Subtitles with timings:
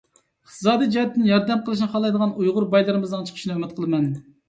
[0.45, 4.15] ئىقتىسادىي جەھەتتىن ياردەم قىلىشنى خالايدىغان ئۇيغۇر بايلىرىمىزنىڭ چىقىشىنى ئۈمىد قىلىمەن.